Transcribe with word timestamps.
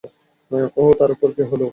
ওহ, 0.77 0.89
তারপর 0.99 1.29
কী 1.35 1.43
হল? 1.51 1.61